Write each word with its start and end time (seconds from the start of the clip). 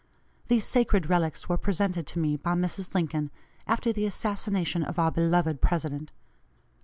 These 0.47 0.65
sacred 0.65 1.11
relics 1.11 1.47
were 1.47 1.59
presented 1.59 2.07
to 2.07 2.17
me 2.17 2.35
by 2.35 2.55
Mrs. 2.55 2.95
Lincoln, 2.95 3.29
after 3.67 3.93
the 3.93 4.07
assassination 4.07 4.81
of 4.81 4.97
our 4.97 5.11
beloved 5.11 5.61
President. 5.61 6.11